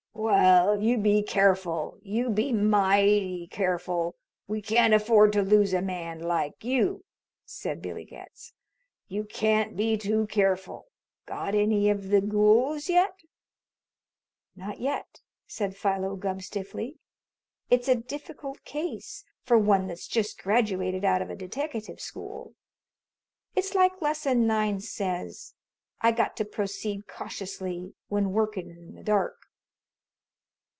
[0.13, 1.97] "Well, you be careful.
[2.03, 4.15] You be mighty careful!
[4.47, 7.05] We can't afford to lose a man like you,"
[7.43, 8.53] said Billy Getz.
[9.07, 10.89] "You can't be too careful.
[11.25, 13.15] Got any of the ghouls yet?"
[14.55, 16.99] "Not yet," said Philo Gubb stiffly.
[17.71, 22.53] "It's a difficult case for one that's just graduated out of a deteckative school.
[23.55, 25.55] It's like Lesson Nine says
[26.01, 29.37] I got to proceed cautiously when workin' in the dark."